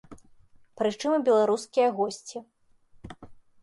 Прычым 0.81 1.11
і 1.19 1.21
беларускія 1.29 1.87
госці. 2.01 2.47